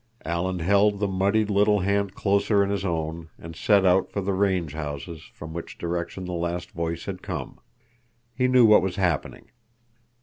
[0.25, 4.33] Alan held the muddied little hand closer in his own and set out for the
[4.33, 7.59] range houses, from which direction the last voice had come.
[8.33, 9.51] He knew what was happening.